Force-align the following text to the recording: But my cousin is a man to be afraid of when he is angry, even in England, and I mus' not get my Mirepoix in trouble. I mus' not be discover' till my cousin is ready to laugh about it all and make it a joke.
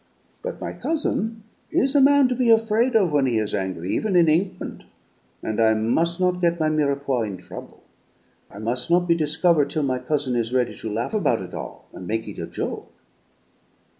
But 0.41 0.59
my 0.59 0.73
cousin 0.73 1.43
is 1.69 1.93
a 1.93 2.01
man 2.01 2.27
to 2.29 2.33
be 2.33 2.49
afraid 2.49 2.95
of 2.95 3.11
when 3.11 3.27
he 3.27 3.37
is 3.37 3.53
angry, 3.53 3.95
even 3.95 4.15
in 4.15 4.27
England, 4.27 4.83
and 5.43 5.61
I 5.61 5.75
mus' 5.75 6.19
not 6.19 6.41
get 6.41 6.59
my 6.59 6.69
Mirepoix 6.69 7.23
in 7.27 7.37
trouble. 7.37 7.83
I 8.49 8.57
mus' 8.57 8.89
not 8.89 9.07
be 9.07 9.13
discover' 9.13 9.63
till 9.63 9.83
my 9.83 9.99
cousin 9.99 10.35
is 10.35 10.55
ready 10.55 10.73
to 10.73 10.91
laugh 10.91 11.13
about 11.13 11.43
it 11.43 11.53
all 11.53 11.87
and 11.93 12.07
make 12.07 12.27
it 12.27 12.39
a 12.41 12.47
joke. 12.47 12.91